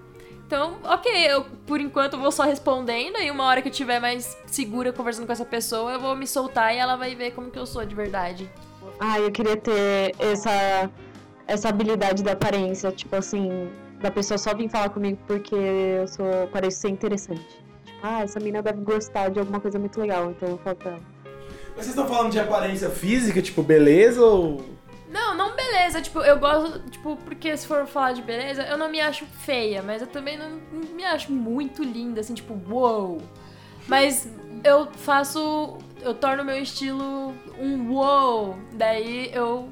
[0.50, 4.36] Então, ok, eu por enquanto vou só respondendo, e uma hora que eu tiver mais
[4.46, 7.58] segura conversando com essa pessoa, eu vou me soltar e ela vai ver como que
[7.58, 8.50] eu sou de verdade.
[8.98, 10.90] Ah, eu queria ter essa,
[11.46, 16.48] essa habilidade da aparência, tipo assim, da pessoa só vir falar comigo porque eu sou
[16.48, 17.46] pareço ser interessante.
[17.84, 20.90] Tipo, ah, essa menina deve gostar de alguma coisa muito legal, então eu falo pra
[20.90, 21.00] ela.
[21.76, 24.60] Mas vocês estão falando de aparência física, tipo, beleza ou.
[25.80, 29.24] Beleza, tipo, eu gosto, tipo, porque se for falar de beleza, eu não me acho
[29.24, 30.60] feia, mas eu também não,
[30.94, 33.22] me acho muito linda, assim, tipo, uou.
[33.88, 34.28] Mas
[34.62, 39.70] eu faço, eu torno meu estilo um uou, daí eu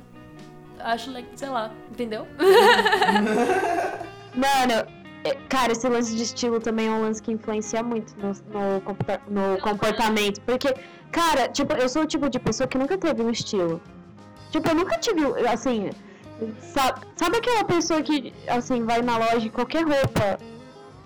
[0.81, 2.27] acho, like, sei lá, entendeu?
[4.35, 4.89] Mano,
[5.25, 8.81] é, cara, esse lance de estilo também é um lance que influencia muito no, no,
[8.81, 10.41] comporta- no comportamento.
[10.41, 10.75] Porque,
[11.13, 13.79] cara, tipo, eu sou o tipo de pessoa que nunca teve um estilo.
[14.51, 15.91] Tipo, eu nunca tive, assim.
[16.61, 20.39] Sabe, sabe aquela pessoa que, assim, vai na loja e qualquer roupa,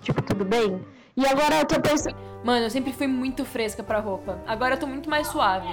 [0.03, 0.85] tipo, tudo bem?
[1.17, 2.17] E agora eu tô pensando.
[2.45, 4.39] Mano, eu sempre fui muito fresca pra roupa.
[4.47, 5.69] Agora eu tô muito mais suave.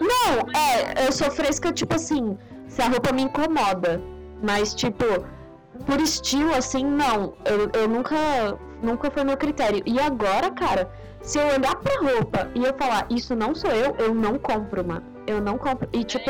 [0.00, 2.36] Não, é, eu sou fresca, tipo assim,
[2.68, 4.00] se a roupa me incomoda.
[4.42, 5.04] Mas, tipo,
[5.86, 7.34] por estilo, assim, não.
[7.44, 8.16] Eu, eu nunca,
[8.82, 9.82] nunca foi meu critério.
[9.86, 10.90] E agora, cara,
[11.22, 14.86] se eu olhar pra roupa e eu falar, isso não sou eu, eu não compro,
[14.86, 15.04] mano.
[15.30, 15.88] Eu não compro.
[15.92, 16.28] E, tipo,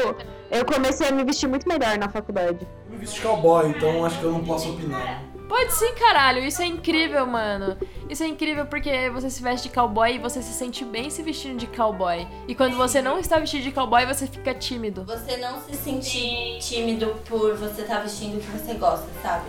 [0.50, 2.66] eu comecei a me vestir muito melhor na faculdade.
[2.84, 5.22] Eu me visto de cowboy, então acho que eu não posso opinar.
[5.48, 6.44] Pode sim, caralho.
[6.44, 7.78] Isso é incrível, mano.
[8.10, 11.22] Isso é incrível porque você se veste de cowboy e você se sente bem se
[11.22, 12.28] vestindo de cowboy.
[12.46, 15.02] E quando você não está vestido de cowboy, você fica tímido.
[15.04, 19.48] Você não se sentir tímido por você estar vestindo o que você gosta, sabe?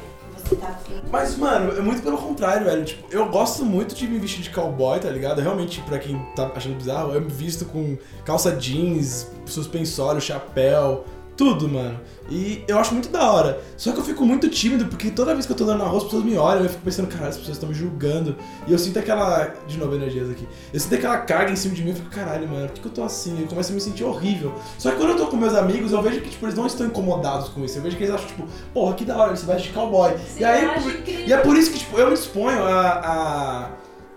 [0.60, 0.80] Tá.
[1.12, 2.84] Mas, mano, é muito pelo contrário, velho.
[2.84, 5.42] Tipo, eu gosto muito de me vestir de cowboy, tá ligado?
[5.42, 11.06] Realmente, pra quem tá achando bizarro, eu me visto com calça jeans, suspensório, chapéu,
[11.42, 12.00] tudo, mano.
[12.30, 13.60] E eu acho muito da hora.
[13.76, 15.98] Só que eu fico muito tímido, porque toda vez que eu tô andando na rua,
[15.98, 18.36] as pessoas me olham eu fico pensando, caralho, as pessoas estão me julgando.
[18.68, 19.52] E eu sinto aquela.
[19.68, 20.48] De novo, energias aqui.
[20.72, 22.88] Eu sinto aquela carga em cima de mim e fico, caralho, mano, por que, que
[22.88, 23.42] eu tô assim?
[23.42, 24.54] Eu começo a me sentir horrível.
[24.78, 26.86] Só que quando eu tô com meus amigos, eu vejo que, tipo, eles não estão
[26.86, 27.80] incomodados com isso.
[27.80, 30.14] Eu vejo que eles acham, tipo, porra, que da hora, você veste de cowboy.
[30.38, 33.70] e aí, por- e é por isso que, tipo, eu me exponho a, a,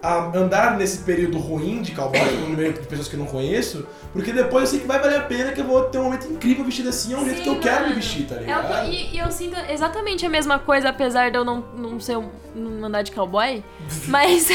[0.05, 3.87] a andar nesse período ruim de cowboy no meio de pessoas que eu não conheço,
[4.13, 6.27] porque depois eu sei que vai valer a pena que eu vou ter um momento
[6.31, 7.95] incrível vestido assim, é um jeito que eu Sim, quero me mano.
[7.97, 8.89] vestir, tá É ligado?
[8.91, 12.29] e, e eu sinto exatamente a mesma coisa, apesar de eu não, não ser um,
[12.55, 13.65] não andar de cowboy.
[14.09, 14.49] Mas.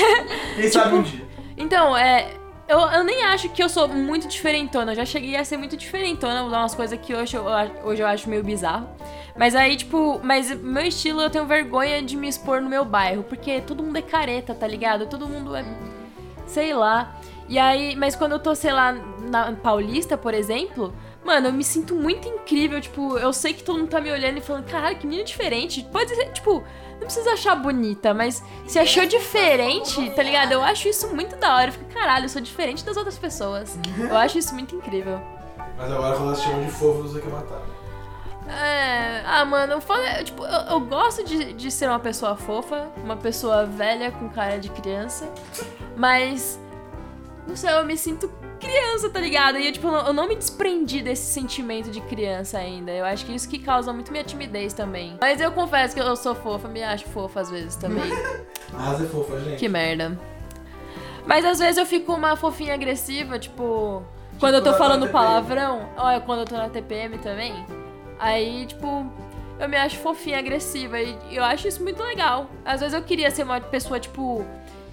[0.56, 1.26] Quem sabe um dia.
[1.58, 2.28] então, é.
[2.68, 4.92] Eu, eu nem acho que eu sou muito diferentona.
[4.92, 7.44] Eu já cheguei a ser muito diferentona, usar umas coisas que hoje eu,
[7.84, 8.88] hoje eu acho meio bizarro.
[9.39, 13.23] Mas aí, tipo, mas meu estilo eu tenho vergonha de me expor no meu bairro,
[13.23, 15.06] porque todo mundo é careta, tá ligado?
[15.06, 15.63] Todo mundo é.
[16.45, 17.15] sei lá.
[17.47, 21.63] E aí, mas quando eu tô, sei lá, na Paulista, por exemplo, mano, eu me
[21.63, 22.82] sinto muito incrível.
[22.82, 25.88] Tipo, eu sei que todo mundo tá me olhando e falando, caralho, que menina diferente.
[25.89, 26.62] Pode ser, tipo,
[26.99, 30.52] não precisa achar bonita, mas se achou diferente, tá ligado?
[30.52, 31.69] Eu acho isso muito da hora.
[31.69, 33.80] Eu fico, caralho, eu sou diferente das outras pessoas.
[33.97, 35.17] Eu acho isso muito incrível.
[35.78, 37.79] Mas agora quando elas chamam de fofo, você quer matar.
[38.50, 42.36] É, ah, mano, eu, falo, eu, tipo, eu, eu gosto de, de ser uma pessoa
[42.36, 45.32] fofa, uma pessoa velha com cara de criança,
[45.96, 46.60] mas
[47.48, 49.58] não sei, eu me sinto criança, tá ligado?
[49.58, 52.92] E eu, tipo, eu não- me desprendi desse sentimento de criança ainda.
[52.92, 55.18] Eu acho que isso que causa muito minha timidez também.
[55.22, 58.04] Mas eu confesso que eu sou fofa, me acho fofa às vezes também.
[58.78, 59.58] Asa é fofa, gente.
[59.58, 60.20] que merda.
[61.26, 64.04] Mas às vezes eu fico uma fofinha agressiva, tipo,
[64.40, 67.54] quando eu tô falando palavrão, olha, quando eu tô na TPM também.
[68.20, 69.10] Aí, tipo,
[69.60, 71.00] eu me acho fofinha, agressiva.
[71.00, 72.50] E eu acho isso muito legal.
[72.66, 74.46] Às vezes eu queria ser uma pessoa, tipo,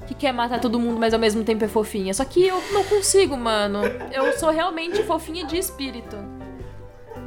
[0.06, 2.14] que quer matar todo mundo, mas ao mesmo tempo é fofinha.
[2.14, 3.80] Só que eu não consigo, mano.
[4.12, 6.16] Eu sou realmente fofinha de espírito.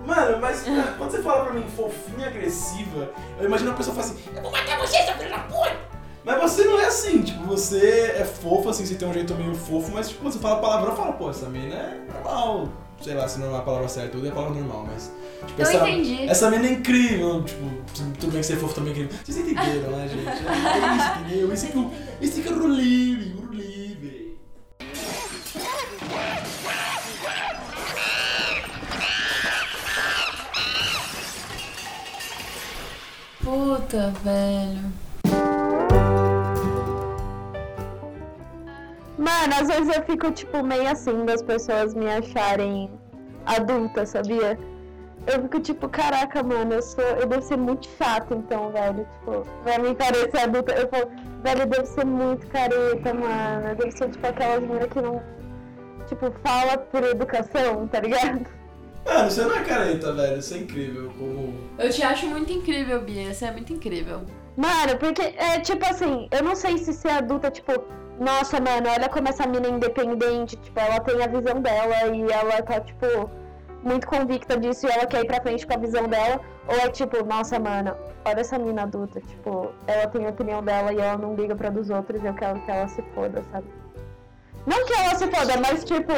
[0.05, 4.07] Mano, mas cara, quando você fala pra mim fofinha agressiva, eu imagino a pessoa fala
[4.07, 5.77] assim, eu vou matar você, seu filho da puta!
[6.23, 9.53] Mas você não é assim, tipo, você é fofo, assim, você tem um jeito meio
[9.53, 12.69] fofo, mas tipo, quando você fala palavrão, fala, pô, essa mina é normal.
[13.01, 15.11] Sei lá, se não é a palavra certa, tudo é a palavra normal, mas.
[15.47, 16.29] Tipo, Eu essa, entendi.
[16.29, 17.63] Essa mina é incrível, tipo,
[18.19, 19.17] tudo bem que você é fofo também, incrível.
[19.23, 20.25] Vocês entenderam, né, gente?
[20.29, 21.53] É isso, entendeu?
[21.53, 21.91] Isso que eu.
[22.21, 24.37] Isso que eu rulive, rulive.
[33.43, 34.91] Puta, velho.
[39.19, 42.89] Mano, às vezes eu fico, tipo, meio assim das pessoas me acharem
[43.45, 44.57] adulta, sabia?
[45.27, 47.03] Eu fico tipo, caraca, mano, eu sou.
[47.03, 49.05] Eu devo ser muito chata então, velho.
[49.19, 51.11] Tipo, pra mim parecer adulta, eu falo,
[51.43, 53.67] velho, eu devo ser muito careta, mano.
[53.67, 55.21] Eu devo ser tipo aquelas meninas que não.
[56.07, 58.47] Tipo, fala por educação, tá ligado?
[59.05, 60.41] Mano, você não é careta, velho.
[60.41, 61.11] Você é incrível.
[61.17, 61.53] Como.
[61.77, 63.33] Eu te acho muito incrível, Bia.
[63.33, 64.21] Você é muito incrível.
[64.55, 67.73] Mano, porque é tipo assim, eu não sei se ser adulta, tipo,
[68.19, 72.31] nossa, mano, olha como essa mina é independente, tipo, ela tem a visão dela e
[72.31, 73.29] ela tá, tipo,
[73.83, 76.41] muito convicta disso e ela quer ir pra frente com a visão dela.
[76.67, 80.93] Ou é tipo, nossa, mano, olha essa mina adulta, tipo, ela tem a opinião dela
[80.93, 83.67] e ela não liga pra dos outros eu quero que ela se foda, sabe?
[84.67, 86.11] Não que ela se foda, mas tipo,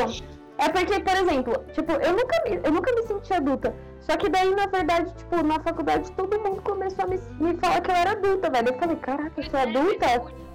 [0.57, 3.73] é porque, por exemplo, tipo, eu nunca me, eu nunca me senti adulta.
[4.01, 7.81] Só que daí, na verdade, tipo, na faculdade todo mundo começou a me, me falar
[7.81, 8.69] que eu era adulta, velho.
[8.69, 10.05] Eu falei, caraca, eu sou adulta?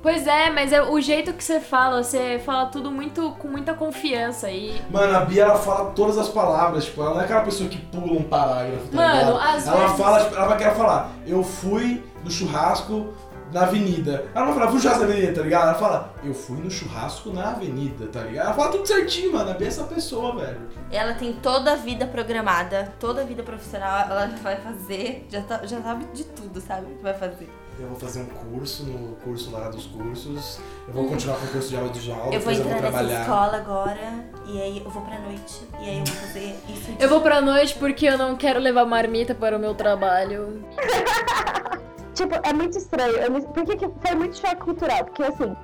[0.07, 3.75] Pois é, mas é o jeito que você fala, você fala tudo muito com muita
[3.75, 4.81] confiança e.
[4.88, 7.77] Mano, a Bia ela fala todas as palavras, tipo, ela não é aquela pessoa que
[7.77, 9.37] pula um parágrafo, tá Mano, ligado?
[9.57, 13.12] às ela vezes- fala, tipo, ela vai querer falar, eu fui no churrasco
[13.53, 14.27] na avenida.
[14.33, 15.62] Ela não vai falar, fui no churrasco na avenida, tá ligado?
[15.71, 18.45] Ela fala, eu fui no churrasco na avenida, tá ligado?
[18.47, 19.51] Ela fala tudo certinho, mano.
[19.51, 20.61] A Bia é essa pessoa, velho.
[20.88, 25.66] Ela tem toda a vida programada, toda a vida profissional, ela vai fazer, já, tá-
[25.66, 26.92] já sabe de tudo, sabe?
[26.92, 27.49] O que vai fazer.
[27.79, 30.59] Eu vou fazer um curso no curso lá dos cursos.
[30.89, 33.21] Eu vou continuar com o curso de audiovisual, Eu vou depois eu vou entrar nessa
[33.21, 36.97] escola agora, e aí eu vou pra noite, e aí eu vou fazer isso.
[36.99, 40.65] Eu vou pra noite porque eu não quero levar marmita para o meu trabalho.
[42.17, 43.15] Tipo, é muito estranho.
[43.19, 43.43] Eu me...
[43.43, 45.05] Porque que foi muito choque cultural.
[45.05, 45.55] Porque assim,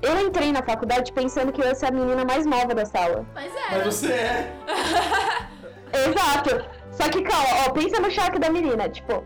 [0.00, 3.26] eu entrei na faculdade pensando que eu ia ser a menina mais nova da sala.
[3.34, 3.84] Mas Mas é.
[3.84, 4.56] você é.
[6.08, 6.64] Exato.
[6.92, 8.88] Só que, calma, ó, pensa no choque da menina.
[8.88, 9.22] Tipo,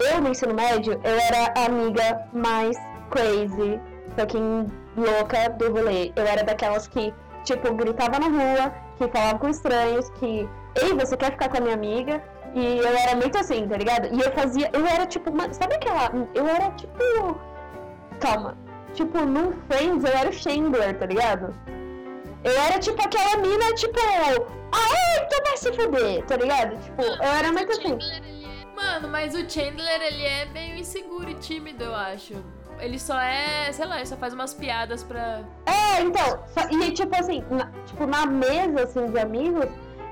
[0.00, 2.76] eu no ensino médio, eu era a amiga mais
[3.10, 3.80] crazy,
[4.16, 6.12] fucking louca do rolê.
[6.16, 7.12] Eu era daquelas que,
[7.44, 11.60] tipo, gritava na rua, que falava com estranhos, que, ei, você quer ficar com a
[11.60, 12.22] minha amiga?
[12.54, 14.08] E eu era muito assim, tá ligado?
[14.14, 17.38] E eu fazia, eu era tipo, uma, sabe aquela, eu era tipo,
[18.20, 18.56] calma,
[18.94, 21.54] tipo, no Friends eu era o Chandler, tá ligado?
[22.42, 23.98] Eu era tipo aquela mina, tipo,
[24.72, 26.76] ai, tu vai se fuder, tá ligado?
[26.80, 27.98] Tipo, eu era muito assim.
[29.10, 32.34] Mas o Chandler, ele é meio inseguro e tímido, eu acho.
[32.78, 35.42] Ele só é, sei lá, ele só faz umas piadas pra.
[35.64, 39.64] É, então, só- e tipo assim, na, tipo, na mesa, assim, de amigos,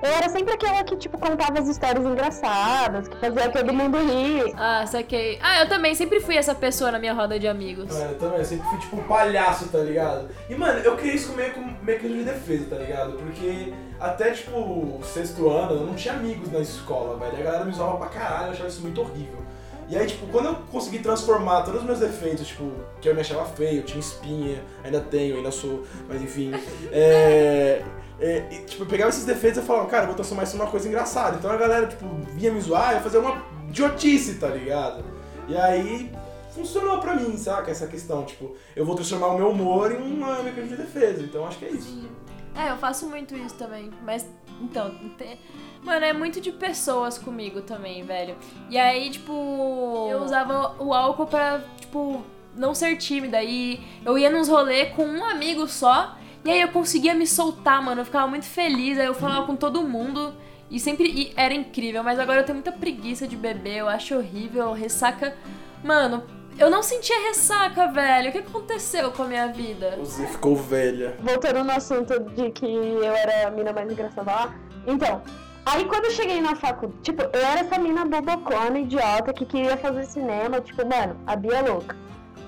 [0.05, 4.53] eu era sempre aquela que, tipo, contava as histórias engraçadas, que fazia todo mundo rir.
[4.57, 5.39] Ah, saquei.
[5.43, 7.93] Ah, eu também sempre fui essa pessoa na minha roda de amigos.
[7.93, 10.29] Mano, eu também, eu sempre fui tipo um palhaço, tá ligado?
[10.49, 13.13] E mano, eu criei isso meio como mecanismo de defesa, tá ligado?
[13.13, 17.41] Porque até tipo sexto ano eu não tinha amigos na escola, velho.
[17.41, 19.43] A galera me zoava pra caralho, eu achava isso muito horrível.
[19.89, 23.21] E aí, tipo, quando eu consegui transformar todos os meus defeitos, tipo, que eu me
[23.21, 26.53] achava feio, eu tinha espinha, ainda tenho, ainda sou, mas enfim.
[26.91, 27.83] É.
[28.21, 30.87] é, e, tipo, eu pegava esses defeitos e falava, cara, vou transformar isso numa coisa
[30.89, 31.37] engraçada.
[31.37, 35.05] Então a galera, tipo, vinha me zoar e fazia uma idiotice, tá ligado?
[35.49, 36.13] E aí
[36.55, 37.71] funcionou pra mim, saca?
[37.71, 41.23] Essa questão, tipo, eu vou transformar o meu humor em uma mecanismo de defesa.
[41.23, 42.09] Então acho que é isso.
[42.55, 43.91] É, eu faço muito isso também.
[44.05, 44.25] Mas,
[44.63, 45.39] então, te-
[45.83, 48.37] mano, é muito de pessoas comigo também, velho.
[48.71, 52.23] E aí, tipo, eu usava o álcool pra, tipo,
[52.55, 53.43] não ser tímida.
[53.43, 56.17] E eu ia nos rolê com um amigo só.
[56.45, 58.03] E aí eu conseguia me soltar, mano.
[58.03, 58.99] Eu ficava muito feliz.
[58.99, 60.35] Aí eu falava com todo mundo.
[60.71, 62.03] E sempre e era incrível.
[62.05, 63.79] Mas agora eu tenho muita preguiça de beber.
[63.79, 64.73] Eu acho horrível.
[64.73, 65.35] Ressaca.
[65.83, 66.23] Mano,
[66.59, 68.29] eu não sentia ressaca, velho.
[68.29, 69.97] O que aconteceu com a minha vida?
[69.99, 71.17] Você ficou velha.
[71.21, 74.55] Voltando no assunto de que eu era a mina mais engraçada lá.
[74.87, 75.23] Então,
[75.67, 79.77] aí quando eu cheguei na faculdade, tipo, eu era essa mina bobocona, idiota, que queria
[79.77, 81.97] fazer cinema, tipo, mano, a Bia é louca.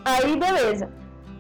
[0.05, 0.93] Aí, beleza.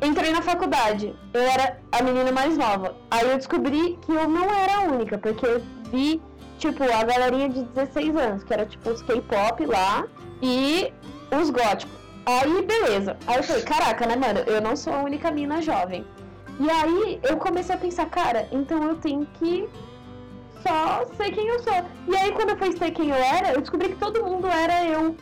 [0.02, 2.94] Entrei na faculdade, eu era a menina mais nova.
[3.10, 6.20] Aí eu descobri que eu não era a única, porque eu vi,
[6.58, 10.06] tipo, a galerinha de 16 anos, que era tipo os K-pop lá
[10.42, 10.92] e
[11.40, 11.96] os góticos.
[12.26, 13.16] Aí, beleza.
[13.26, 14.40] Aí eu falei, caraca, né, mano?
[14.40, 16.04] Eu não sou a única mina jovem.
[16.58, 19.68] E aí eu comecei a pensar, cara, então eu tenho que
[20.62, 21.84] só ser quem eu sou.
[22.08, 24.84] E aí quando eu fui ser quem eu era, eu descobri que todo mundo era
[24.84, 25.16] eu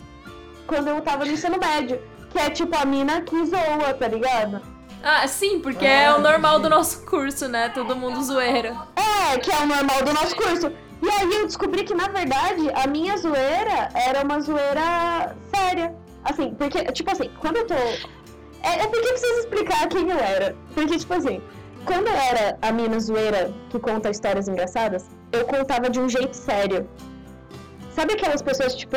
[0.66, 2.00] quando eu tava no ensino médio.
[2.34, 4.60] Que é tipo a mina que zoa, tá ligado?
[5.04, 7.68] Ah, sim, porque é o normal do nosso curso, né?
[7.68, 8.76] Todo mundo zoeira.
[8.96, 10.72] É, que é o normal do nosso curso.
[11.00, 15.94] E aí eu descobri que, na verdade, a minha zoeira era uma zoeira séria.
[16.24, 17.74] Assim, porque, tipo assim, quando eu tô.
[17.74, 20.56] É, é porque eu preciso explicar quem eu era.
[20.74, 21.40] Porque, tipo assim,
[21.84, 26.34] quando eu era a mina zoeira que conta histórias engraçadas, eu contava de um jeito
[26.34, 26.90] sério.
[27.94, 28.96] Sabe aquelas pessoas, tipo.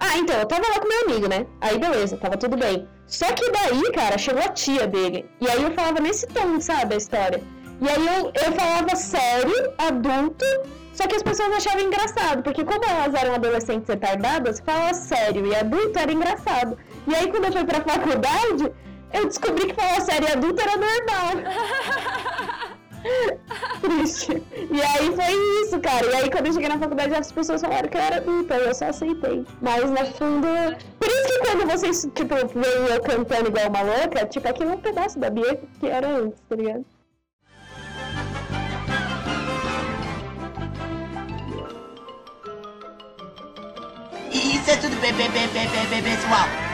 [0.00, 1.46] Ah, então, eu tava lá com meu amigo, né?
[1.60, 2.88] Aí beleza, tava tudo bem.
[3.06, 5.28] Só que daí, cara, chegou a tia dele.
[5.40, 7.42] E aí eu falava nesse tom, sabe, a história.
[7.80, 10.44] E aí eu, eu falava sério, adulto,
[10.94, 15.54] só que as pessoas achavam engraçado, porque como elas eram adolescentes retardadas, falar sério e
[15.54, 16.78] adulto era engraçado.
[17.06, 18.72] E aí quando eu fui pra faculdade,
[19.12, 21.30] eu descobri que falar sério e adulto era normal.
[23.80, 24.42] Triste.
[24.70, 26.06] E aí foi isso, cara.
[26.06, 28.74] E aí quando eu cheguei na faculdade, as pessoas falaram que eu era adulta, eu
[28.74, 29.44] só aceitei.
[29.60, 30.48] Mas no fundo.
[30.98, 34.74] Por isso que quando vocês, tipo, veem eu cantando igual uma louca, tipo, aquilo é
[34.74, 36.84] um pedaço da Bia que era antes, tá ligado?
[44.32, 46.73] Isso é tudo bem, pessoal.